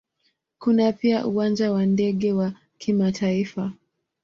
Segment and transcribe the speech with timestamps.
[0.59, 3.71] Kuna pia Uwanja wa ndege wa kimataifa.